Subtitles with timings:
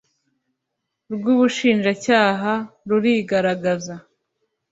[1.13, 2.53] rw ubushinjacyaha
[2.89, 3.95] rurigaragaza